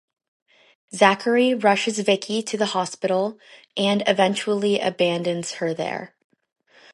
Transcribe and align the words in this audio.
Zachary 0.95 1.53
rushes 1.53 1.99
Vicky 1.99 2.41
to 2.41 2.57
the 2.57 2.65
hospital, 2.73 3.37
and 3.77 4.01
eventually 4.07 4.79
abandons 4.79 5.51
her 5.53 5.75
there. 5.75 6.15